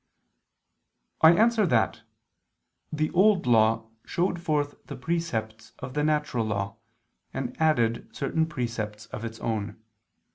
[1.21, 2.01] I answer that,
[2.91, 6.77] The Old Law showed forth the precepts of the natural law,
[7.35, 9.79] and added certain precepts of its own.